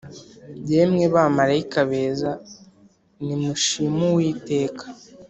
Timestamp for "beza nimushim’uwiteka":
1.89-4.83